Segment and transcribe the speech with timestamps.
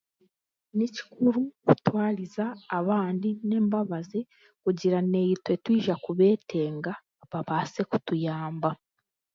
[0.77, 2.45] Ni kikuru kutwariza
[2.79, 4.19] abandi n'embabazi
[4.63, 6.91] kugira ngu naitwe twiza kubeetenga
[7.31, 8.69] babaase kutuyamba